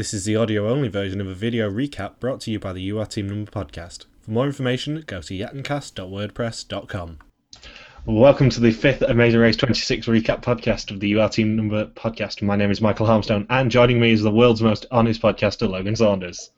[0.00, 2.90] This is the audio only version of a video recap brought to you by the
[2.90, 4.06] UR Team Number podcast.
[4.22, 7.18] For more information, go to yattencast.wordpress.com.
[8.06, 12.40] Welcome to the fifth Amazing Race 26 recap podcast of the UR Team Number podcast.
[12.40, 15.96] My name is Michael Harmstone, and joining me is the world's most honest podcaster, Logan
[15.96, 16.50] Saunders.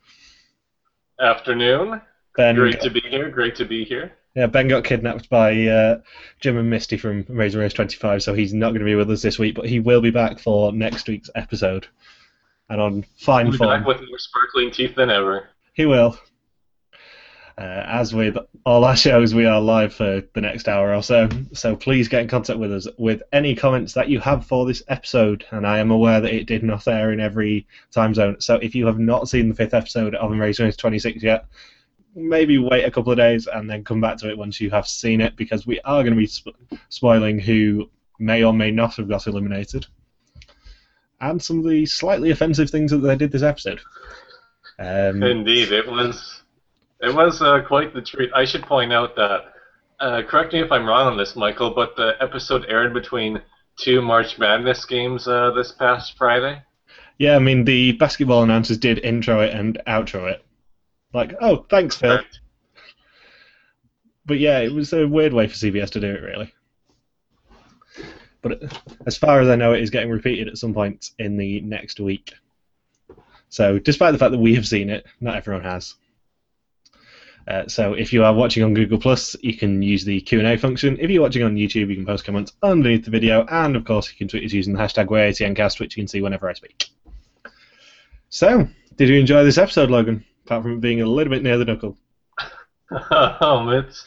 [1.19, 1.99] Afternoon.
[2.37, 3.29] Ben, Great to be here.
[3.29, 4.13] Great to be here.
[4.37, 5.99] yeah, Ben got kidnapped by uh,
[6.39, 9.21] Jim and Misti from Amazing Race 25, so he's not going to be with us
[9.21, 11.87] this week, but he will be back for next week's episode.
[12.69, 13.69] And on fine We'll be form.
[13.79, 15.49] back with more sparkling teeth than ever.
[15.73, 16.17] He will.
[17.55, 21.29] Uh, as with all our shows, we are live for the next hour or so.
[21.53, 24.81] So please get in contact with us with any comments that you have for this
[24.87, 25.45] episode.
[25.51, 28.39] And I am aware that it did not air in every time zone.
[28.41, 31.45] So if you have not seen the fifth episode of Race 26 yet,
[32.15, 34.87] maybe wait a couple of days and then come back to it once you have
[34.87, 36.57] seen it because we are going to be sp-
[36.89, 37.89] spoiling who
[38.19, 39.85] may or may not have got eliminated.
[41.29, 43.79] And some of the slightly offensive things that they did this episode.
[44.77, 46.41] Um, Indeed, it was
[46.99, 48.31] it was uh, quite the treat.
[48.33, 49.41] I should point out that,
[49.99, 53.41] uh, correct me if I'm wrong on this, Michael, but the episode aired between
[53.77, 56.61] two March Madness games uh, this past Friday.
[57.17, 60.43] Yeah, I mean the basketball announcers did intro it and outro it.
[61.13, 62.19] Like, oh, thanks, Phil.
[64.25, 66.53] But yeah, it was a weird way for CBS to do it, really.
[68.43, 68.61] But
[69.07, 71.99] as far as I know, it is getting repeated at some point in the next
[71.99, 72.33] week.
[73.49, 75.95] So, despite the fact that we have seen it, not everyone has.
[77.47, 80.47] Uh, so, if you are watching on Google Plus, you can use the Q and
[80.47, 80.97] A function.
[80.99, 84.11] If you're watching on YouTube, you can post comments underneath the video, and of course,
[84.11, 86.89] you can tweet us using the hashtag YATNcast, which you can see whenever I speak.
[88.29, 88.67] So,
[88.97, 90.25] did you enjoy this episode, Logan?
[90.45, 91.97] Apart from being a little bit near the knuckle.
[93.11, 94.05] um, it's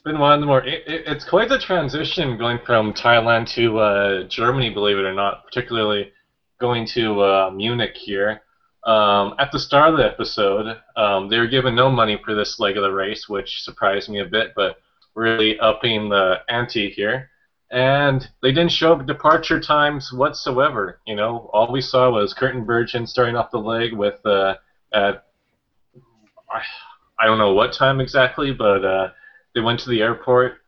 [0.00, 0.64] been one of the more.
[0.64, 5.14] It, it, it's quite the transition going from Thailand to uh, Germany, believe it or
[5.14, 5.44] not.
[5.44, 6.12] Particularly
[6.60, 8.42] going to uh, Munich here.
[8.84, 12.58] Um, at the start of the episode, um, they were given no money for this
[12.58, 14.76] leg of the race, which surprised me a bit, but
[15.14, 17.30] really upping the ante here.
[17.70, 21.00] And they didn't show up departure times whatsoever.
[21.06, 24.54] You know, all we saw was Curtin Virgin starting off the leg with uh,
[24.92, 25.26] at
[26.50, 26.62] I,
[27.20, 29.08] I don't know what time exactly, but uh,
[29.54, 30.58] they went to the airport,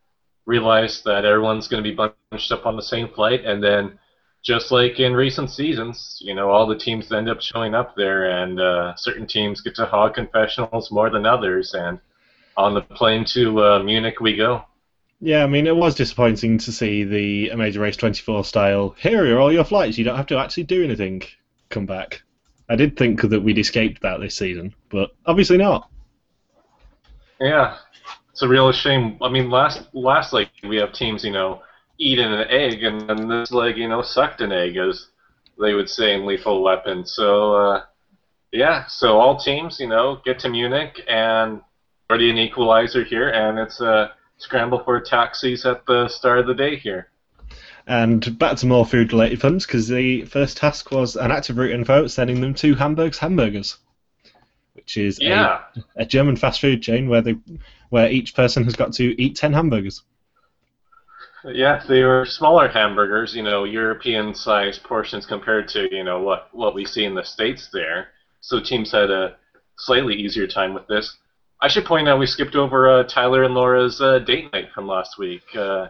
[0.47, 3.99] realized that everyone's going to be bunched up on the same flight, and then
[4.43, 8.43] just like in recent seasons, you know, all the teams end up showing up there,
[8.43, 12.01] and uh, certain teams get to hog confessionals more than others, and
[12.57, 14.65] on the plane to uh, Munich we go.
[15.21, 19.39] Yeah, I mean, it was disappointing to see the Amazing Race 24 style, here are
[19.39, 21.23] all your flights, you don't have to actually do anything,
[21.71, 22.23] come back.
[22.69, 25.89] I did think that we'd escaped that this season, but obviously not.
[27.41, 27.77] Yeah,
[28.43, 29.17] it's a real shame.
[29.23, 31.63] I mean, last last leg we have teams, you know,
[31.99, 35.07] eating an egg, and then this leg, you know, sucked an egg, as
[35.61, 37.07] they would say in Lethal Weapon.
[37.07, 37.83] So, uh,
[38.51, 41.61] yeah, so all teams, you know, get to Munich and
[42.11, 46.55] already an equalizer here, and it's a scramble for taxis at the start of the
[46.55, 47.11] day here.
[47.87, 51.71] And back to more food related funds, because the first task was an active route
[51.71, 53.77] info sending them to Hamburg's Hamburgers,
[54.73, 57.37] which is a- a, German fast food chain where they,
[57.93, 60.03] where each person has got to eat 10 hamburgers.
[61.45, 66.75] yeah, they were smaller hamburgers, you know, European-sized portions compared to, you know, what what
[66.75, 68.09] we see in the states there.
[68.41, 69.37] So teams had a
[69.77, 71.19] slightly easier time with this.
[71.61, 74.87] I should point out we skipped over uh, Tyler and Laura's uh, date night from
[74.87, 75.45] last week.
[75.55, 75.89] Uh,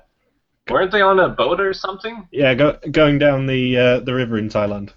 [0.69, 2.27] weren't they on a boat or something?
[2.33, 4.91] Yeah, go, going down the uh, the river in Thailand.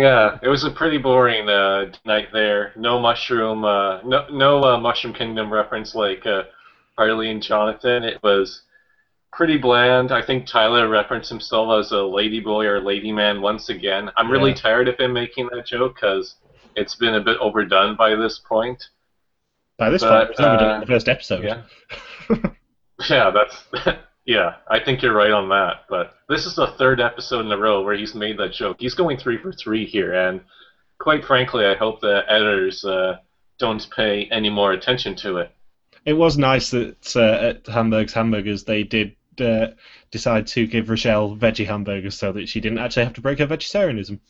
[0.00, 2.72] Yeah, it was a pretty boring uh, night there.
[2.74, 6.44] No mushroom, uh, no no uh, Mushroom Kingdom reference like uh,
[6.96, 8.04] Harley and Jonathan.
[8.04, 8.62] It was
[9.30, 10.10] pretty bland.
[10.10, 14.10] I think Tyler referenced himself as a lady boy or lady man once again.
[14.16, 16.36] I'm really tired of him making that joke because
[16.76, 18.82] it's been a bit overdone by this point.
[19.76, 21.44] By this But, point, it was overdone in the first episode.
[21.44, 21.62] Yeah.
[23.08, 23.64] Yeah, that's
[24.24, 24.56] yeah.
[24.68, 25.84] I think you're right on that.
[25.88, 28.76] But this is the third episode in a row where he's made that joke.
[28.80, 30.40] He's going three for three here, and
[30.98, 33.16] quite frankly, I hope the editors uh,
[33.58, 35.50] don't pay any more attention to it.
[36.04, 39.68] It was nice that uh, at Hamburg's Hamburgers they did uh,
[40.10, 43.46] decide to give Rochelle veggie hamburgers so that she didn't actually have to break her
[43.46, 44.20] vegetarianism.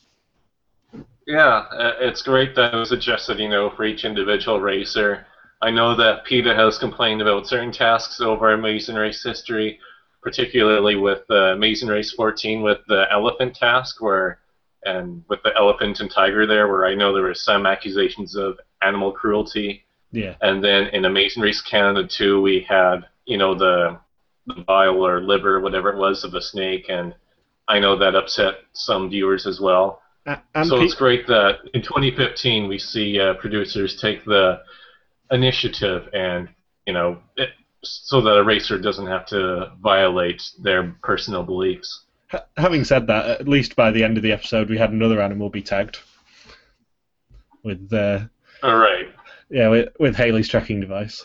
[1.26, 5.26] Yeah, uh, it's great that it was adjusted, you know, for each individual racer.
[5.62, 9.78] I know that PETA has complained about certain tasks over Amazing Race history,
[10.22, 14.38] particularly with uh, Amazing Race 14 with the elephant task, where
[14.86, 18.58] and with the elephant and tiger there, where I know there were some accusations of
[18.82, 19.84] animal cruelty.
[20.10, 20.36] Yeah.
[20.40, 23.98] And then in Amazing Race Canada 2, we had, you know, the,
[24.46, 27.14] the bile or liver, whatever it was, of a snake, and
[27.68, 30.00] I know that upset some viewers as well.
[30.26, 34.62] A- And so pe- it's great that in 2015 we see uh, producers take the
[35.30, 36.48] initiative and
[36.86, 37.50] you know it,
[37.82, 42.04] so that a racer doesn't have to violate their personal beliefs.
[42.28, 45.20] ha- having said that, at least by the end of the episode, we had another
[45.20, 45.98] animal be tagged
[47.62, 48.20] with uh,
[48.62, 49.08] All right.
[49.50, 51.24] yeah with, with Haley's tracking device.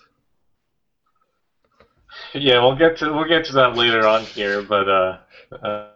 [2.33, 5.17] Yeah, we'll get to we'll get to that later on here, but uh,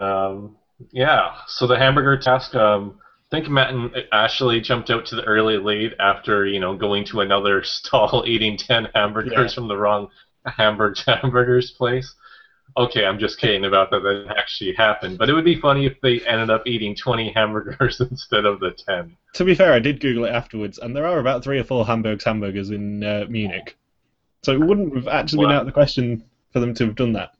[0.02, 0.58] um,
[0.92, 1.36] yeah.
[1.48, 2.56] So the hamburger task.
[2.56, 3.00] Um,
[3.32, 7.06] I think Matt and Ashley jumped out to the early lead after you know going
[7.06, 9.48] to another stall, eating ten hamburgers Yeah.
[9.50, 10.08] from the wrong
[10.46, 12.14] hamburger hamburgers place.
[12.78, 14.02] Okay, I'm just kidding about that.
[14.02, 18.00] That actually happened, but it would be funny if they ended up eating 20 hamburgers
[18.00, 19.16] instead of the 10.
[19.34, 21.86] To be fair, I did Google it afterwards, and there are about three or four
[21.86, 23.76] Hamburg's hamburgers in uh, Munich.
[24.44, 26.24] So it wouldn't have actually been out of the question
[26.54, 27.32] for them to have done that.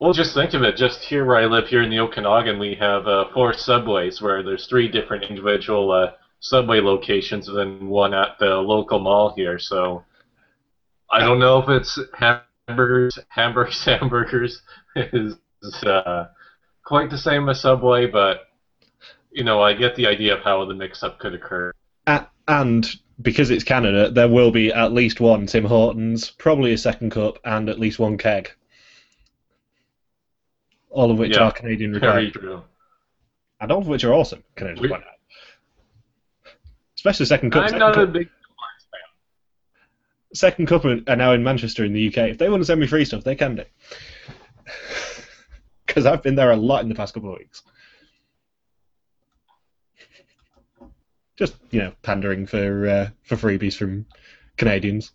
[0.00, 0.76] Well, just think of it.
[0.76, 4.42] Just here where I live, here in the Okanagan, we have uh, four subways where
[4.42, 9.58] there's three different individual uh, subway locations, and then one at the local mall here.
[9.58, 10.04] So
[11.10, 14.62] I don't know if it's hamburgers, hamburgers, hamburgers
[14.96, 15.36] is
[15.84, 16.26] uh,
[16.84, 18.48] quite the same as Subway, but
[19.30, 21.72] you know, I get the idea of how the mix-up could occur.
[22.46, 22.86] And
[23.22, 27.38] because it's Canada, there will be at least one Tim Hortons, probably a second cup,
[27.44, 28.50] and at least one keg.
[30.94, 32.62] All of which Yeah, are Canadian Very required, true.
[33.60, 34.44] and all of which are awesome.
[34.54, 35.10] Can I just We- point out?
[36.96, 37.62] Especially second cup.
[37.64, 38.30] I'm Second not a cup, big
[40.34, 42.30] second cup are are now in Manchester in the UK.
[42.30, 43.64] If they want to send me free stuff, they can do.
[45.86, 47.62] Because I've been there a lot in the past couple of weeks.
[51.36, 54.06] Just you know, pandering for uh, for freebies from
[54.56, 55.12] Canadians.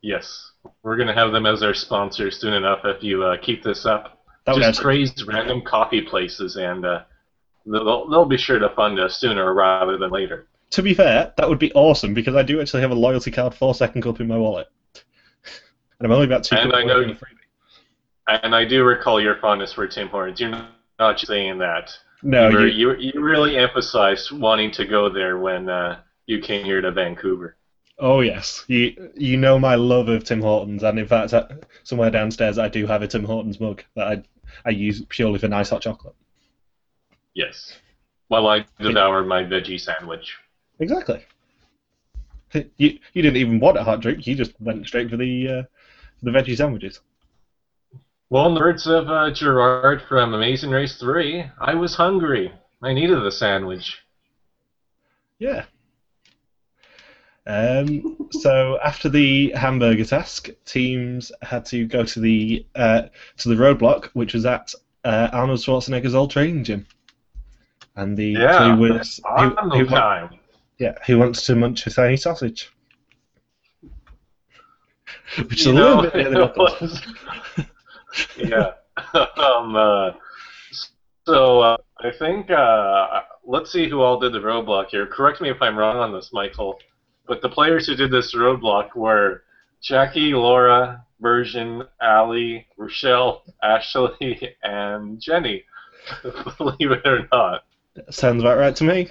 [0.00, 0.52] Yes,
[0.84, 4.21] we're gonna have them as our sponsors soon enough if you uh, keep this up.
[4.44, 7.02] That Just praise random coffee places, and uh,
[7.64, 10.46] they'll, they'll be sure to fund us sooner rather than later.
[10.70, 13.54] to be fair, that would be awesome because I do actually have a loyalty card
[13.54, 16.56] for Second Cup in my wallet, and I'm only about two.
[16.56, 17.38] And I know you- a freebie.
[18.44, 20.40] And I do recall your fondness for Tim Hortons.
[20.40, 20.50] You're
[20.98, 21.90] not just saying that.
[22.22, 26.40] No, you, were- you, you, you really emphasized wanting to go there when uh, you
[26.40, 27.56] came here to Vancouver.
[27.98, 31.46] oh yes, you you know my love of Tim Hortons, and in fact, uh,
[31.82, 34.22] somewhere downstairs I do have a Tim Hortons mug that I
[34.64, 36.14] I use purely for nice hot chocolate.
[37.34, 37.78] Yes.
[38.28, 40.36] While I devoured my veggie sandwich.
[40.78, 41.24] Exactly.
[42.76, 44.26] You you didn't even want a hot drink.
[44.26, 45.62] You just went straight for the uh,
[46.18, 47.00] for the veggie sandwiches.
[48.28, 52.50] Well, in the words of uh, Gerard from Amazing Race 3, I was hungry.
[52.82, 53.98] I needed a sandwich.
[55.38, 55.66] Yeah.
[57.46, 63.02] Um, so after the hamburger task, teams had to go to the uh,
[63.38, 64.72] to the roadblock, which was at
[65.04, 66.86] uh, Arnold Schwarzenegger's old training gym,
[67.96, 70.38] and the Yeah, clue was who, who, the wa- time.
[70.78, 72.70] yeah, who wants to munch a tiny sausage,
[75.36, 77.02] which is a little know, bit near the knuckles.
[78.36, 78.72] yeah.
[79.36, 80.12] um, uh,
[81.26, 85.06] so uh, I think uh, let's see who all did the roadblock here.
[85.06, 86.78] Correct me if I'm wrong on this, Michael.
[87.32, 89.44] But the players who did this roadblock were
[89.80, 95.64] Jackie, Laura, Version, Ali, Rochelle, Ashley, and Jenny.
[96.58, 97.64] Believe it or not.
[98.10, 99.08] Sounds about right to me.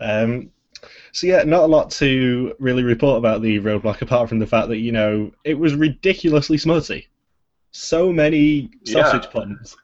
[0.00, 0.50] Um,
[1.12, 4.66] so yeah, not a lot to really report about the roadblock apart from the fact
[4.66, 7.06] that you know it was ridiculously smutty.
[7.70, 9.30] So many sausage Yeah.
[9.30, 9.76] puns.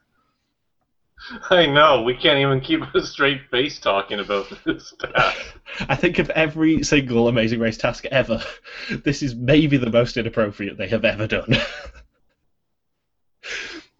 [1.49, 5.59] I know we can't even keep a straight face talking about this stuff.
[5.89, 8.41] I think of every single Amazing Race task ever,
[9.03, 11.55] this is maybe the most inappropriate they have ever done.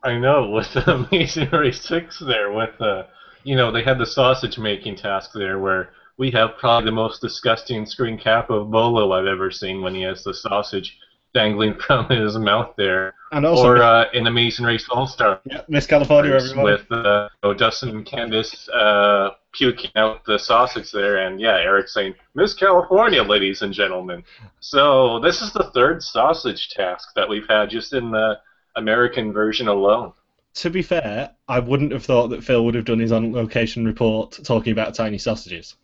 [0.03, 3.03] I know with the Amazing Race Six there, with uh,
[3.43, 7.21] you know they had the sausage making task there, where we have probably the most
[7.21, 10.97] disgusting screen cap of Bolo I've ever seen when he has the sausage
[11.35, 15.61] dangling from his mouth there, and also, or uh, in Amazing Race All Star yeah,
[15.67, 16.63] Miss California, everyone.
[16.63, 21.89] with uh, know, Dustin and Kandice uh, puking out the sausage there, and yeah, Eric
[21.89, 24.23] saying Miss California, ladies and gentlemen.
[24.61, 28.39] So this is the third sausage task that we've had just in the
[28.75, 30.13] American version alone.
[30.55, 34.39] To be fair, I wouldn't have thought that Phil would have done his on-location report
[34.43, 35.75] talking about tiny sausages.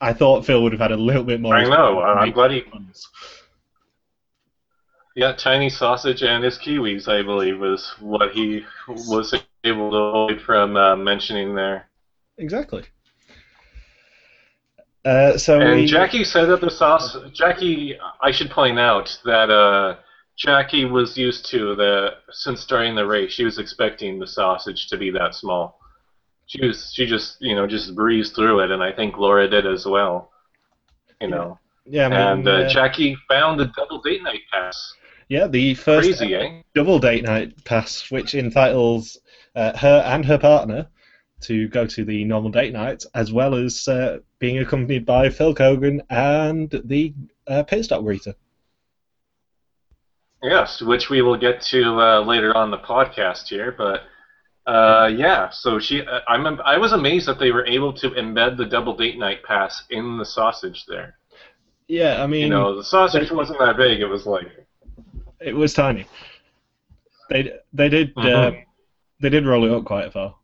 [0.00, 1.54] I thought Phil would have had a little bit more.
[1.54, 2.00] I know.
[2.00, 2.64] I'm glad he.
[5.16, 10.40] Yeah, tiny sausage and his kiwis, I believe, was what he was able to avoid
[10.40, 11.88] from uh, mentioning there.
[12.38, 12.84] Exactly.
[15.04, 17.16] Uh, so And we, Jackie said that the sauce.
[17.32, 19.96] Jackie, I should point out that uh,
[20.38, 24.96] Jackie was used to the since starting the race, she was expecting the sausage to
[24.96, 25.79] be that small.
[26.50, 29.66] She was she just you know just breezed through it, and I think Laura did
[29.66, 30.32] as well.
[31.20, 34.94] You know, Yeah, mean, and uh, Jackie found the double date night pass.
[35.28, 36.62] yeah, the first Crazy, eh?
[36.74, 39.16] double date night pass, which entitles
[39.54, 40.88] uh, her and her partner
[41.42, 45.54] to go to the normal date night, as well as uh, being accompanied by Phil
[45.54, 47.14] Keoghan and the
[47.46, 48.34] uh, pit stop greeter.
[50.42, 54.02] Yes, which we will get to uh, later on the podcast here, but
[54.66, 55.50] uh, yeah.
[55.50, 58.96] So she, uh, I'm, I was amazed that they were able to embed the double
[58.96, 61.16] date night pass in the sausage there.
[61.88, 64.46] Yeah, I mean, You know, the sausage wasn't that big; it was like,
[65.40, 66.06] it was tiny.
[67.28, 68.64] They they did uh, Mhm.
[69.20, 70.36] they did roll it up quite far,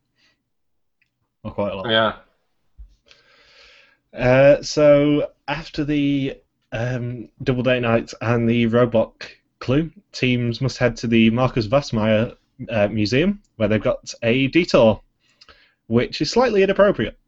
[1.44, 1.90] or quite a lot.
[1.90, 2.12] yeah,
[4.12, 6.36] Uh, so after the
[6.72, 9.22] um, double date night and the roadblock
[9.60, 12.36] clue, teams must head to the Marcus Vassmeyer
[12.68, 15.00] uh, Museum, where they've got a detour,
[15.86, 17.18] which is slightly inappropriate.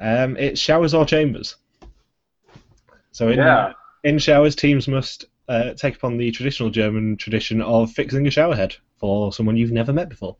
[0.00, 1.56] Um, it's showers or chambers.
[3.12, 7.92] So in yeah, in showers, teams must uh, take upon the traditional German tradition of
[7.92, 10.36] fixing a shower head for someone you've never met before.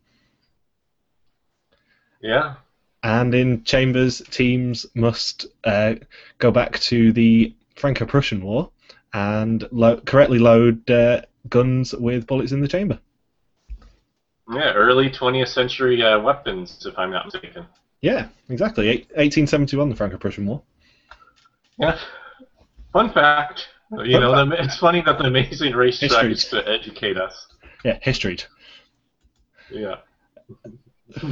[2.21, 2.55] yeah,
[3.03, 5.97] And in chambers, teams must uh,
[6.39, 8.71] go back to the Franco-Prussian War
[9.13, 12.99] and lo- correctly load uh, guns with bullets in the chamber.
[14.53, 14.73] Yeah.
[14.73, 17.67] Early 20th century uh, weapons, if I'm not mistaken.
[18.01, 18.89] Yeah, exactly.
[18.89, 20.63] Eight- 1871, the Franco-Prussian War.
[21.79, 21.99] Yeah.
[22.93, 23.69] Fun fact.
[23.91, 27.47] You Fun know, the, it's funny that the Amazing Race tries to educate us.
[27.85, 28.39] Yeah, history.
[29.71, 29.97] Yeah.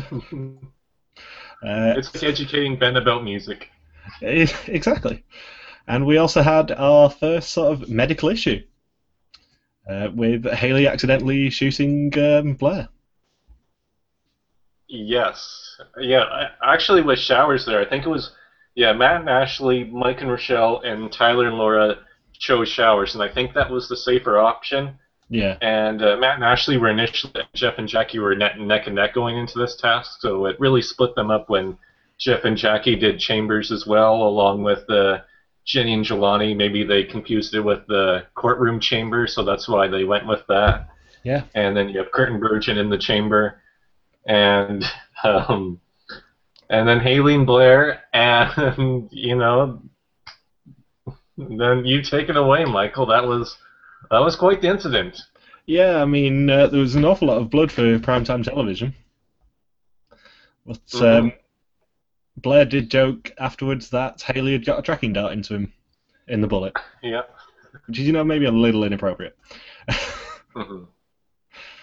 [1.65, 3.69] Uh, it's like educating Ben about music.
[4.21, 5.23] Exactly.
[5.87, 8.65] And we also had our first sort of medical issue
[9.89, 12.89] uh, with Haley accidentally shooting um, Blair.
[14.93, 15.81] Yes.
[15.99, 18.33] Yeah, I, actually with showers there, I think it was
[18.75, 21.97] yeah, Matt and Ashley, Mike and Rochelle, and Tyler and Laura
[22.39, 24.99] chose showers, and I think that was the safer option.
[25.29, 28.97] Yeah, And uh, Matt and Ashley were initially Jeff and Jackie were neck, neck and
[28.97, 31.79] neck going into this task, so it really split them up when
[32.19, 35.21] Jeff and Jackie did chambers as well, along with uh,
[35.65, 36.55] Jenny and Jelani.
[36.55, 40.91] Maybe they confused it with the courtroom chamber, so that's why they went with that.
[41.25, 41.45] Yeah.
[41.55, 43.62] And then you have Curtin Burgeon in the chamber,
[44.27, 44.85] and
[45.25, 45.81] um,
[46.71, 49.83] and then Haley and Blair, and you know,
[51.37, 53.07] then you take it away, Michael.
[53.07, 53.57] That was
[54.11, 55.21] that was quite the incident.
[55.67, 56.01] yeah.
[56.03, 58.95] I mean, uh, there was an awful lot of blood for primetime television,
[60.67, 61.33] but um,
[62.37, 65.73] Blair did joke afterwards that Haley had got a tracking dart into him
[66.29, 67.23] in the bullet, Yeah.
[67.87, 69.37] which is, you know, maybe a little inappropriate.
[70.55, 70.85] hmm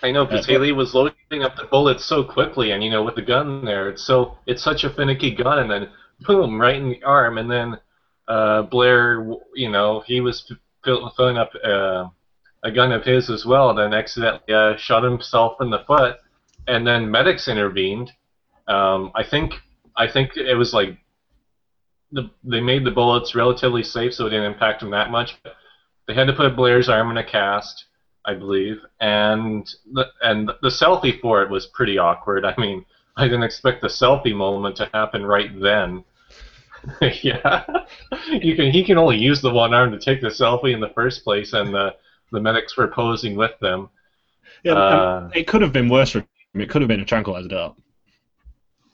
[0.02, 3.16] I know because Haley was loading up the bullets so quickly, and you know, with
[3.16, 5.90] the gun there, it's so it's such a finicky gun, and then
[6.22, 7.78] boom, right in the arm, and then
[8.28, 10.52] uh, Blair, you know, he was
[10.84, 12.08] filling up uh,
[12.64, 16.18] a gun of his as well, then accidentally uh, shot himself in the foot,
[16.68, 18.12] and then medics intervened.
[18.68, 19.54] Um, I think
[19.98, 20.98] I think it was like
[22.12, 25.38] the, they made the bullets relatively safe, so it didn't impact him that much.
[25.44, 25.56] But
[26.08, 27.86] they had to put Blair's arm in a cast.
[28.26, 32.46] I believe, and the and the selfie for it was pretty awkward.
[32.46, 32.86] I mean,
[33.16, 36.04] I didn't expect the selfie moment to happen right then.
[37.24, 37.66] yeah,
[38.28, 40.90] you can he can only use the one arm to take the selfie in the
[40.90, 41.96] first place, and the
[42.32, 43.90] the medics were posing with them.
[44.64, 46.62] Yeah, Uh, it could have been worse for him.
[46.62, 47.76] It could have been a tranquilizer dart.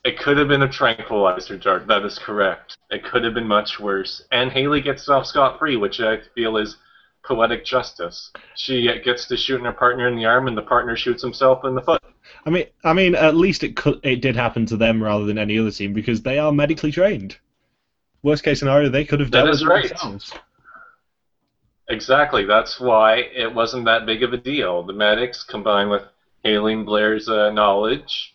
[0.04, 1.86] It could have been a tranquilizer dart.
[1.88, 2.76] That is correct.
[2.90, 4.22] It could have been much worse.
[4.30, 6.76] And Haley gets off scot free, which I feel is
[7.26, 8.30] poetic justice.
[8.56, 11.74] She gets to shoot her partner in the arm, and the partner shoots himself in
[11.74, 12.02] the foot.
[12.44, 15.38] I mean, I mean, at least it could, it did happen to them rather than
[15.38, 17.36] any other team because they are medically trained.
[18.22, 19.88] Worst case scenario, they could have with it right.
[19.88, 20.32] themselves.
[21.88, 22.44] Exactly.
[22.44, 24.82] That's why it wasn't that big of a deal.
[24.82, 26.02] The medics, combined with
[26.42, 28.34] Haley and Blair's uh, knowledge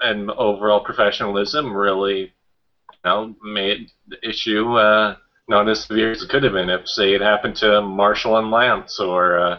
[0.00, 5.16] and overall professionalism, really, you know, made the issue uh,
[5.48, 8.50] not as severe as it could have been if, say, it happened to Marshall and
[8.50, 9.58] Lance or uh,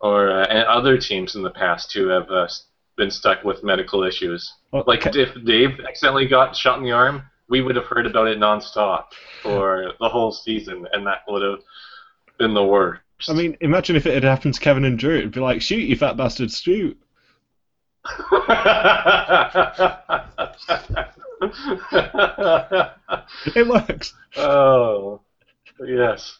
[0.00, 2.48] or uh, and other teams in the past who have uh,
[2.96, 4.52] been stuck with medical issues.
[4.72, 8.06] Well, Like ca- if Dave accidentally got shot in the arm, we would have heard
[8.06, 9.06] about it nonstop
[9.42, 11.60] for the whole season, and that would have
[12.38, 13.02] been the worst.
[13.28, 15.18] I mean, imagine if it had happened to Kevin and Drew.
[15.18, 16.96] It'd be like, shoot, you fat bastard, shoot.
[23.54, 24.14] It works.
[24.36, 25.20] oh,
[25.86, 26.38] yes.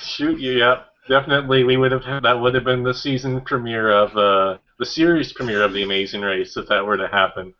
[0.00, 0.88] Shoot you, yep.
[1.08, 4.86] definitely we would have had that would have been the season premiere of uh, the
[4.86, 7.54] series premiere of the Amazing Race if that were to happen.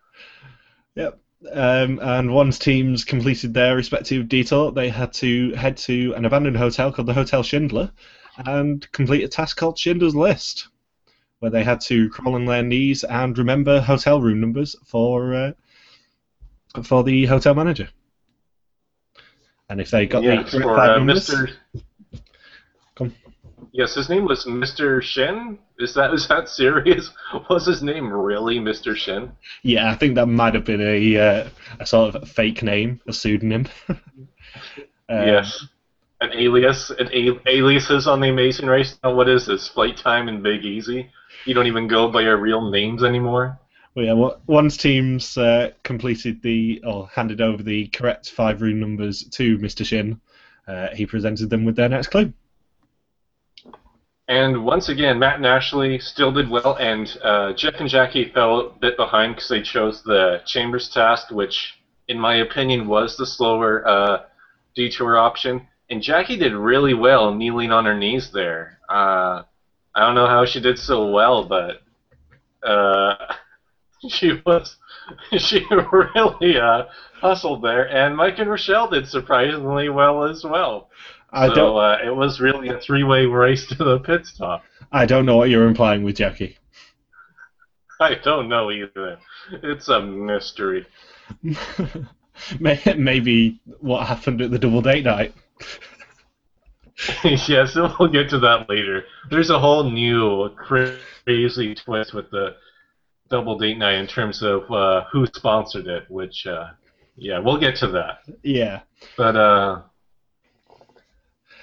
[0.94, 1.18] Yep.
[1.52, 6.56] Um, and once teams completed their respective detour, they had to head to an abandoned
[6.56, 7.90] hotel called the Hotel Schindler
[8.46, 10.68] and complete a task called Schindler's List,
[11.40, 15.52] where they had to crawl on their knees and remember hotel room numbers for uh,
[16.84, 17.88] for the hotel manager.
[19.68, 21.50] And if they got Yeah, the correct uh, numbers, Mr.
[22.94, 23.14] Come.
[23.72, 25.02] Yes, his name was Mr.
[25.02, 25.58] Shin.
[25.78, 27.10] Is that is that serious?
[27.50, 28.94] Was his name really Mr.
[28.94, 29.32] Shin?
[29.62, 31.48] yeah, I think that might have been a uh,
[31.80, 33.66] a sort of fake name, a pseudonym.
[35.08, 35.66] Um, yes.
[36.20, 38.98] An alias, an a- aliases on the Amazing Race.
[39.02, 39.68] Now, what is this?
[39.68, 41.10] Flight Time and Big Easy.
[41.44, 43.58] You don't even go by your real names anymore.
[43.94, 48.80] Well, yeah, wa- once teams uh, completed the or handed over the correct five room
[48.80, 49.84] numbers to Mr.
[49.84, 50.18] Shin,
[50.66, 52.32] uh, he presented them with their next clue.
[54.28, 58.60] And once again, Matt and Ashley still did well, and uh, Jeff and Jackie fell
[58.60, 61.74] a bit behind because they chose the Chambers task, which,
[62.08, 64.22] in my opinion, was the slower uh,
[64.74, 65.66] detour option.
[65.90, 68.78] And Jackie did really well kneeling on her knees there.
[68.88, 69.42] Uh,
[69.94, 71.82] I don't know how she did so well, but
[72.66, 73.34] uh,
[74.08, 74.76] she was
[75.38, 76.84] she really uh,
[77.20, 77.88] hustled there.
[77.88, 80.90] And Mike and Rochelle did surprisingly well as well.
[81.30, 84.64] I so don't, uh, it was really a three-way race to the pit stop.
[84.90, 86.58] I don't know what you're implying with Jackie.
[88.00, 89.18] I don't know either.
[89.62, 90.86] It's a mystery.
[92.60, 95.34] Maybe what happened at the double date night.
[97.24, 99.04] yes, we'll get to that later.
[99.30, 102.56] There's a whole new crazy twist with the
[103.32, 106.68] double date night in terms of uh, who sponsored it, which, uh,
[107.16, 108.18] yeah, we'll get to that.
[108.42, 108.80] Yeah.
[109.16, 109.82] But uh,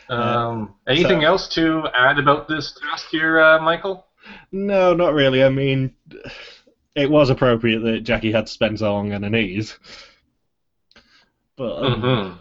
[0.10, 4.08] um, anything so- else to add about this task here, uh, Michael?
[4.52, 5.44] No, not really.
[5.44, 5.94] I mean,
[6.96, 9.78] it was appropriate that Jackie had to spend so long on her knees.
[11.56, 12.32] But hmm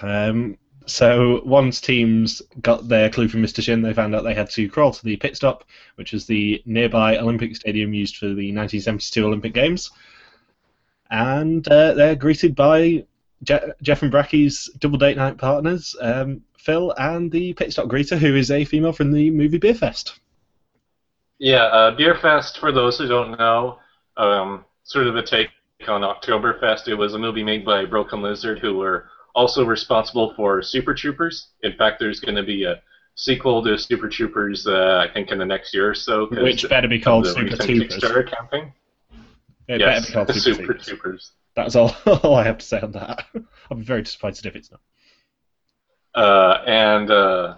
[0.00, 3.62] Um, so once teams got their clue from Mr.
[3.62, 5.64] Shin, they found out they had to crawl to the pit stop,
[5.96, 9.90] which is the nearby Olympic stadium used for the 1972 Olympic Games.
[11.10, 13.04] And uh, they're greeted by
[13.42, 18.18] Je- Jeff and Bracky's double date night partners, um, Phil and the pit stop greeter,
[18.18, 20.18] who is a female from the movie Beer Fest.
[21.38, 23.78] Yeah, uh, Beer Fest, for those who don't know,
[24.16, 25.50] um, sort of a take
[25.86, 26.88] on Oktoberfest.
[26.88, 31.50] It was a movie made by Broken Lizard, who were also responsible for Super Troopers.
[31.62, 32.82] In fact, there's going to be a
[33.14, 36.26] sequel to Super Troopers, uh, I think, in the next year or so.
[36.26, 37.96] Which better be called Super Troopers.
[37.96, 38.72] Kickstarter campaign.
[39.68, 40.86] It yes, better be called Super, Super Troopers.
[40.86, 41.32] Troopers.
[41.54, 43.26] That's all, all I have to say on that.
[43.70, 44.80] I'll be very disappointed if it's not.
[46.14, 47.56] Uh, and uh,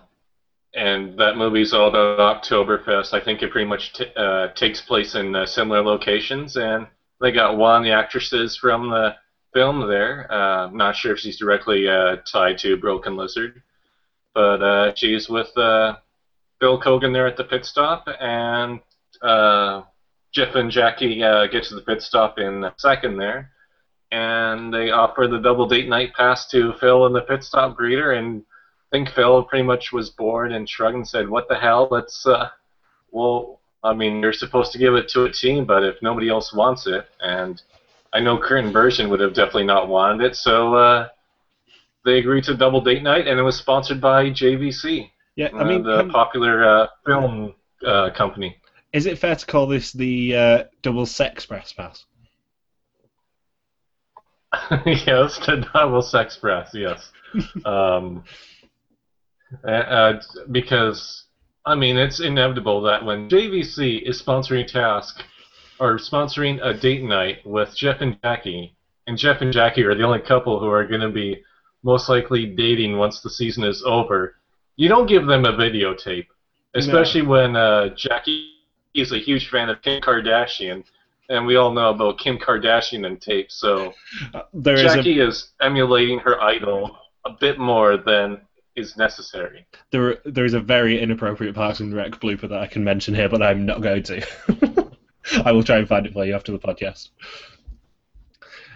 [0.75, 3.15] and that movie's all about Oktoberfest.
[3.15, 6.87] I think it pretty much t- uh, takes place in uh, similar locations, and
[7.23, 9.15] they got one of the actresses from the
[9.53, 10.31] film there.
[10.33, 13.63] Uh, not sure if she's directly uh, tied to Broken Lizard,
[14.35, 15.97] but uh, she's with uh,
[16.61, 18.81] Bill Keoghan there at the pit stop, and
[19.23, 19.83] uh,
[20.33, 23.51] Jeff and Jackie uh, get to the pit stop in a second there,
[24.11, 28.17] and they offer the double date night pass to Phil and the pit stop greeter,
[28.19, 28.43] and
[28.93, 31.89] I think Phil pretty much was bored and shrugged and said, "What the hell?
[31.91, 32.27] Let's
[33.13, 36.53] well, I mean, you're supposed to give it to a team, but if nobody else
[36.53, 37.61] wants it, and
[38.13, 41.09] I know Curtin Version would have definitely not wanted it, so uh,
[42.05, 45.65] they agreed to double date night, and it was sponsored by JVC, Yeah, I uh,
[45.65, 47.55] mean, the can- popular uh, film
[47.87, 48.57] uh, company.
[48.93, 52.05] is it fair to call this the uh, double sex press pass?
[54.87, 56.71] yes, the double sex press.
[56.75, 57.13] Yes,
[57.65, 58.25] um,
[59.65, 60.21] uh, uh,
[60.51, 61.25] because
[61.65, 65.23] I mean it's inevitable that when JVC is sponsoring Task
[65.81, 70.05] or sponsoring a date night with Jeff and Jackie, and Jeff and Jackie are the
[70.05, 71.43] only couple who are going to be
[71.83, 74.37] most likely dating once the season is over,
[74.77, 76.27] you don't give them a videotape,
[76.75, 78.51] especially when uh, Jackie
[78.95, 80.85] is a huge fan of Kim Kardashian.
[81.29, 83.95] And we all know about Kim Kardashian and tape, so
[84.35, 88.41] Uh, There is a Jackie is emulating her idol a bit more than
[88.77, 89.67] is necessary.
[89.91, 93.29] there, there is a very inappropriate Parks and Rec blooper that I can mention here,
[93.29, 94.27] but I'm not going to.
[95.45, 97.11] I will try and find it for you after the podcast.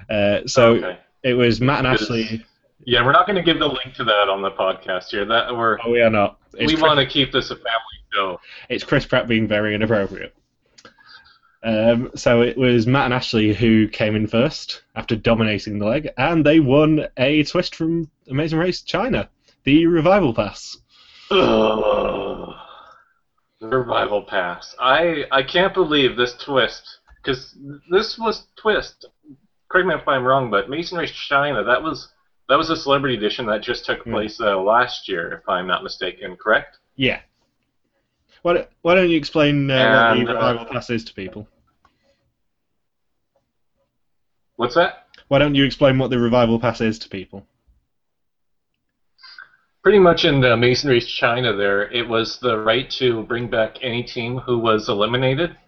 [0.08, 0.98] Uh, so okay.
[1.22, 2.44] it was Matt and Ashley.
[2.84, 5.24] Yeah, we're not going to give the link to that on the podcast here.
[5.24, 6.38] That we're Oh, we are not.
[6.54, 7.70] It's we Chris, want to keep this a family
[8.12, 8.40] show.
[8.68, 10.34] it's Chris Pratt being very inappropriate.
[11.62, 16.10] Um, so it was Matt and Ashley who came in first after dominating the leg,
[16.18, 19.30] and they won a twist from Amazing Race China,
[19.64, 20.76] the Revival Pass.
[21.30, 22.23] Ugh.
[23.70, 24.74] The revival pass.
[24.78, 27.56] I I can't believe this twist because
[27.90, 29.06] this was twist.
[29.68, 30.90] Correct me if I'm wrong, but Race
[31.28, 32.08] China that was
[32.48, 34.12] that was a celebrity edition that just took Hmm.
[34.12, 36.36] place uh, last year, if I'm not mistaken.
[36.36, 36.76] Correct?
[36.96, 37.20] Yeah.
[38.42, 41.48] Why, why don't you explain uh, what And, the uh, revival pass is to people?
[44.56, 45.06] What's that?
[45.28, 47.46] Why don't you explain what the revival pass is to people?
[49.84, 53.76] Pretty much in the Amazing Race China, there it was the right to bring back
[53.82, 55.58] any team who was eliminated,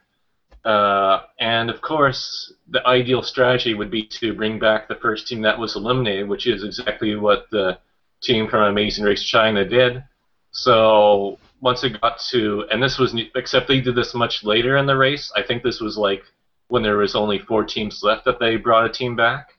[0.64, 5.42] uh, and of course, the ideal strategy would be to bring back the first team
[5.42, 7.79] that was eliminated, which is exactly what the
[8.22, 10.02] team from Amazing Race China did.
[10.50, 14.87] So once it got to, and this was except they did this much later in
[14.87, 15.31] the race.
[15.37, 16.22] I think this was like
[16.68, 19.50] when there was only four teams left that they brought a team back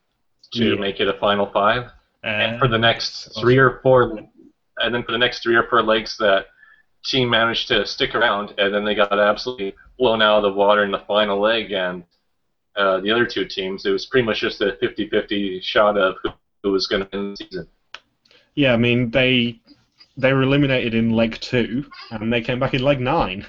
[0.54, 0.80] to Yeah.
[0.80, 1.92] make it a final five
[2.24, 4.20] and for the next three or four,
[4.82, 6.48] and then for the next three or four legs, that
[7.06, 10.84] team managed to stick around, and then they got absolutely blown out of the water
[10.84, 12.04] in the final leg, and
[12.76, 16.30] uh, the other two teams, it was pretty much just a 50-50 shot of who,
[16.64, 17.68] who was going to win the season.
[18.56, 19.60] yeah, I mean they
[20.16, 23.46] they were eliminated in leg two, and they came back in leg nine.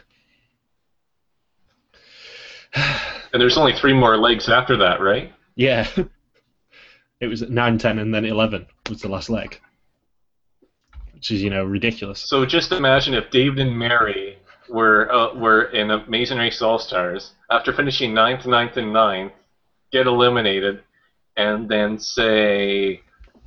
[3.30, 5.30] And there's only three more legs after that, right?
[5.54, 5.86] Yeah.
[7.20, 9.60] It was at 9, 10, and then 11 was the last leg.
[11.18, 12.28] Which is, you know, ridiculous.
[12.28, 17.32] So just imagine if David and Mary were uh, were in Amazing Race All Stars
[17.50, 19.32] after finishing ninth, ninth, and ninth,
[19.90, 20.84] get eliminated,
[21.36, 23.00] and then say,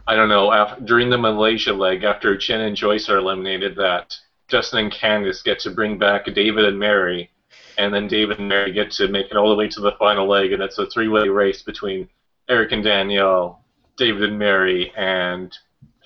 [0.06, 4.14] I don't know, after, during the Malaysia leg after Uchenna and Joyce are eliminated, that
[4.50, 7.30] Dustin and Kandice get to bring back David and Mary,
[7.78, 10.28] and then David and Mary get to make it all the way to the final
[10.28, 12.10] leg, and it's a three-way race between
[12.50, 13.64] Eric and Danielle,
[13.96, 15.58] David and Mary, and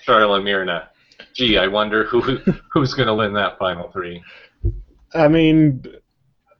[0.05, 0.89] Charla and Mirna.
[1.35, 2.21] Gee, I wonder who
[2.71, 4.23] who's going to win that final three.
[5.13, 5.85] I mean,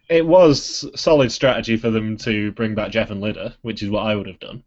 [0.09, 4.05] it was solid strategy for them to bring back Jeff and Linda, which is what
[4.05, 4.63] I would have done.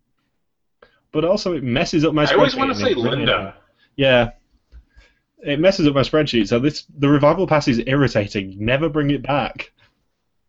[1.12, 2.32] But also, it messes up my spreadsheet.
[2.32, 3.54] I always want to say Linda.
[3.96, 4.30] Yeah.
[5.40, 6.48] It messes up my spreadsheet.
[6.48, 8.56] So this the revival pass is irritating.
[8.58, 9.72] Never bring it back,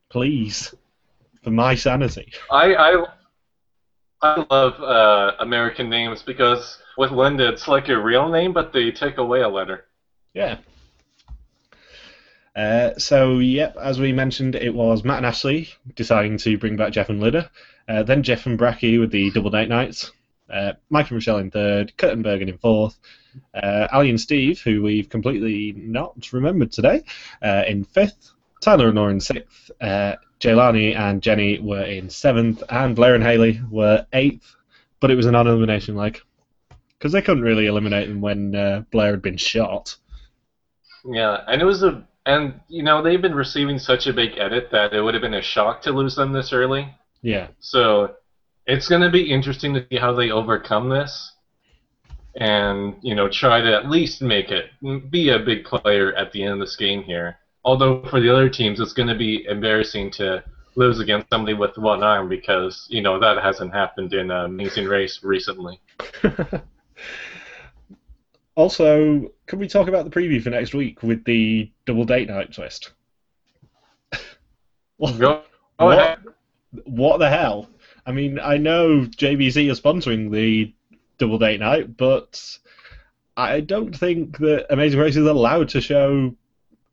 [0.09, 0.73] please,
[1.43, 2.31] for my sanity.
[2.49, 3.05] I I,
[4.21, 8.91] I love uh, American names because with Linda it's like a real name, but they
[8.91, 9.85] take away a letter.
[10.33, 10.57] Yeah.
[12.53, 16.91] Uh, so, yep, as we mentioned, it was Matt and Ashley deciding to bring back
[16.91, 17.49] Jeff and Linda.
[17.87, 20.11] Uh, then Jeff and Bracky with the double date nights.
[20.49, 21.93] Uh, Mike and Michelle in third.
[21.97, 22.99] Kurtenbergen in fourth.
[23.53, 27.03] Uh, Ali and Steve, who we've completely not remembered today,
[27.41, 28.31] uh, in fifth.
[28.61, 29.71] Tyler and Laura in sixth.
[29.79, 32.61] Uh, Jelani and Jenny were in seventh.
[32.69, 34.53] And Blair and Haley were eighth.
[34.99, 36.19] But it was an non-elimination leg.
[36.99, 39.95] Because they couldn't really eliminate them when uh, Blair had been shot.
[41.05, 44.69] Yeah, and it was a and you know they've been receiving such a big edit
[44.71, 46.93] that it would have been a shock to lose them this early.
[47.21, 47.47] Yeah.
[47.59, 48.15] So
[48.67, 51.33] it's going to be interesting to see how they overcome this,
[52.35, 54.65] and you know try to at least make it
[55.09, 57.37] be a big player at the end of this game here.
[57.65, 60.43] Although for the other teams, it's going to be embarrassing to
[60.75, 64.85] lose against somebody with one arm because you know that hasn't happened in uh, Amazing
[64.85, 65.79] Race recently.
[68.59, 72.53] also, can we talk about the preview for next week with the double date night
[72.53, 72.91] twist?
[74.97, 75.17] what,
[75.77, 76.19] what,
[76.83, 77.69] what the hell?
[78.05, 80.73] I mean, I know JVC is sponsoring the
[81.17, 82.59] double date night, but
[83.37, 86.35] I don't think that Amazing Race is allowed to show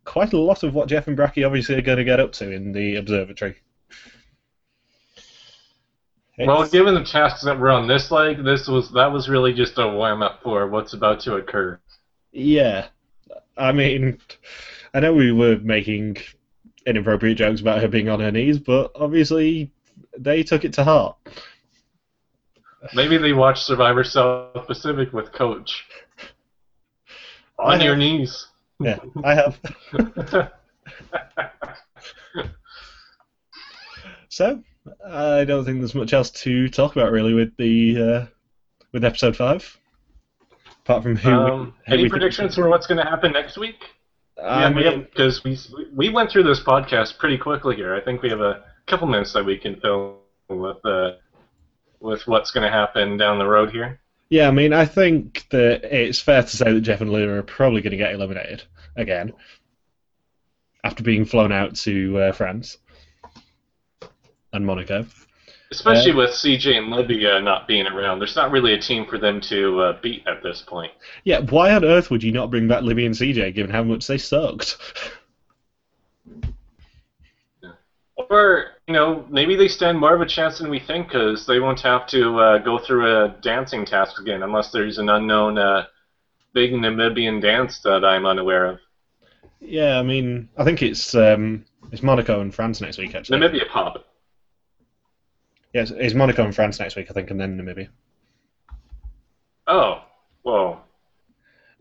[0.04, 2.48] quite a lot of what Jeff and Bracky obviously are going to get up to
[2.48, 3.56] in the observatory.
[6.38, 9.78] Well, given the tasks that were on this leg, this was that was really just
[9.78, 11.78] a warm up for what's about to occur.
[12.32, 12.88] Yeah,
[13.56, 14.18] I mean,
[14.92, 16.18] I know we were making
[16.84, 19.70] inappropriate jokes about her being on her knees, but obviously
[20.18, 21.16] they took it to heart.
[22.94, 25.84] Maybe they watched Survivor South Pacific with Coach.
[27.58, 27.98] On I your have.
[27.98, 28.46] knees.
[28.78, 29.58] Yeah, I have.
[34.28, 34.62] So
[35.04, 38.26] I don't think there's much else to talk about really with the uh,
[38.92, 39.78] with episode five,
[40.84, 41.30] apart from who.
[41.30, 43.84] um, who any we predictions for what's going to happen next week?
[44.42, 45.58] I mean, because we
[45.94, 47.94] we went through this podcast pretty quickly here.
[47.94, 50.18] I think we have a couple minutes that we can fill
[50.48, 51.12] with uh,
[52.00, 54.00] with what's going to happen down the road here.
[54.28, 57.42] Yeah, I mean, I think that it's fair to say that Jeff and Luna are
[57.42, 58.64] probably going to get eliminated
[58.96, 59.32] again
[60.84, 62.78] after being flown out to uh, France
[64.56, 65.06] and Monaco.
[65.72, 69.18] Especially Uh, with CJ and Libby not being around, there's not really a team for
[69.18, 70.92] them to uh, beat at this point.
[71.24, 74.06] Yeah, why on earth would you not bring back Libby and CJ given how much
[74.06, 74.76] they sucked?
[78.30, 81.60] Or, you know, maybe they stand more of a chance than we think because they
[81.60, 85.84] won't have to uh, go through a dancing task again unless there's an unknown uh,
[86.54, 88.78] big Namibian dance that I'm unaware of.
[89.60, 93.38] yeah, I mean, I think it's um, it's Monaco and France next week actually.
[93.38, 94.06] Namibia pop.
[95.76, 97.88] Yes, it's Monaco and France next week, I think, and then Namibia.
[99.66, 100.02] Oh,
[100.40, 100.80] whoa.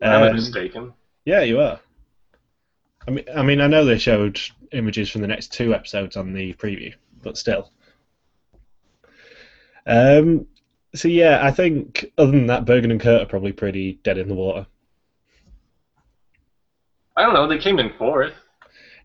[0.02, 0.92] I'm Um, mistaken.
[1.24, 1.80] Yeah, you are.
[3.08, 4.38] I mean, I mean, I know they showed
[4.72, 7.72] images from the next two episodes on the preview, but still.
[9.86, 10.46] Um.
[10.94, 14.28] So yeah, I think other than that, Bergen and Kurt are probably pretty dead in
[14.28, 14.66] the water.
[17.16, 18.34] I don't know, they came in fourth.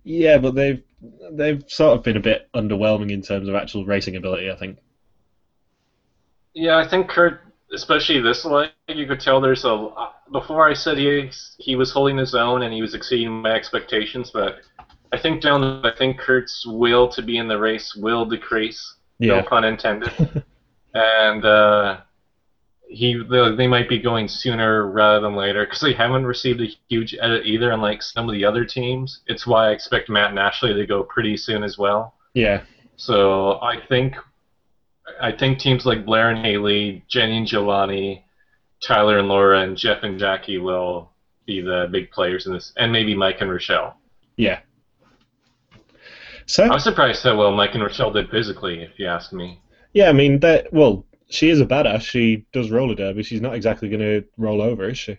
[0.03, 0.83] Yeah, but they've
[1.31, 4.51] they've sort of been a bit underwhelming in terms of actual racing ability.
[4.51, 4.77] I think.
[6.53, 7.41] Yeah, I think Kurt,
[7.73, 9.89] especially this leg, you could tell there's a.
[10.31, 14.31] Before I said he he was holding his own and he was exceeding my expectations,
[14.33, 14.59] but
[15.11, 18.95] I think down the, I think Kurt's will to be in the race will decrease.
[19.19, 19.37] Yeah.
[19.37, 20.43] No pun intended.
[20.93, 21.97] and uh,
[22.91, 27.15] he they, might be going sooner rather than later because they haven't received a huge
[27.21, 29.21] edit either, unlike some of the other teams.
[29.27, 32.15] It's why I expect Matt and Ashley to go pretty soon as well.
[32.33, 32.63] Yeah.
[32.97, 34.15] So I think
[35.21, 38.25] I think teams like Blair and Haley, Jenny and Giovanni,
[38.85, 41.11] Tyler and Laura, and Jeff and Jackie will
[41.45, 43.97] be the big players in this, and maybe Mike and Rochelle.
[44.35, 44.59] Yeah.
[46.45, 49.61] So I was surprised how well Mike and Rochelle did physically, if you ask me.
[49.93, 50.71] yeah, I mean that.
[50.73, 52.01] Well, she is a badass.
[52.01, 53.23] She does roller derby.
[53.23, 55.17] She's not exactly going to roll over, is she?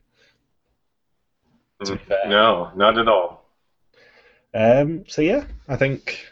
[1.85, 1.98] To.
[2.29, 3.44] No, not at all.
[4.55, 5.05] Um.
[5.09, 6.27] So yeah, I think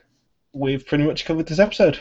[0.53, 1.99] we've pretty much covered this episode.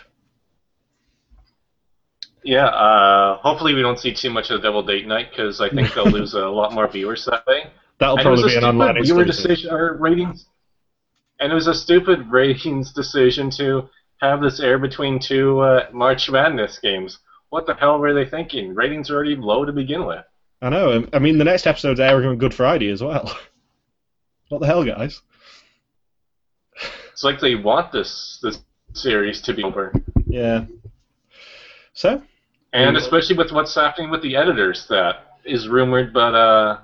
[2.43, 5.69] Yeah, uh, hopefully we don't see too much of the double date night because I
[5.69, 7.71] think they'll lose a lot more viewers that way.
[7.99, 10.45] That'll And probably be an online viewer decision or ratings,
[11.39, 13.89] and it was a stupid ratings decision to
[14.21, 17.19] have this air between two uh, March Madness games.
[17.49, 18.75] What the hell were they thinking?
[18.75, 20.23] Ratings are already low to begin with.
[20.61, 21.07] I know.
[21.13, 23.35] I mean, the next episode's airing on Good Friday as well.
[24.49, 25.21] what the hell, guys?
[27.11, 28.59] It's like they want this this
[28.93, 29.93] series to be over,
[30.25, 30.65] Yeah.
[31.93, 32.21] So
[32.73, 36.13] and especially with what's happening with the editors, that is rumored.
[36.13, 36.79] But uh,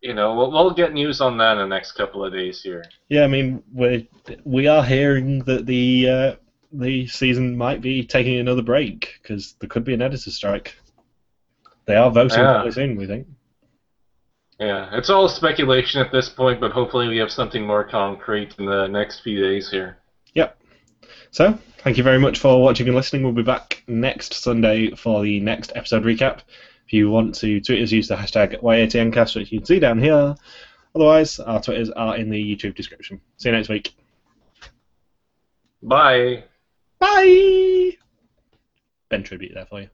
[0.00, 2.84] you know, we'll, we'll get news on that in the next couple of days here.
[3.08, 4.08] yeah, I mean, we
[4.44, 6.36] we are hearing that the uh,
[6.72, 10.76] the season might be taking another break because there could be an editor strike.
[11.86, 12.62] They are voting Yeah.
[12.64, 13.26] this in, we think.
[14.60, 18.66] Yeah, it's all speculation at this point, but hopefully we have something more concrete in
[18.66, 19.98] the next few days here.
[20.34, 20.60] Yep.
[21.30, 23.22] So, thank you very much for watching and listening.
[23.22, 26.40] We'll be back next Sunday for the next episode recap.
[26.86, 29.98] If you want to tweet us, use the hashtag YATNcast, which you can see down
[29.98, 30.34] here.
[30.94, 33.20] Otherwise, our Twitters are in the YouTube description.
[33.38, 33.94] See you next week.
[35.82, 36.44] Bye.
[37.00, 37.96] Bye!
[39.08, 39.88] Ben tribute there for you.